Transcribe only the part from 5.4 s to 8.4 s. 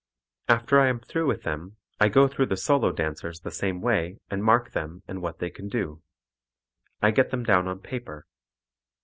can do. I get them down on paper.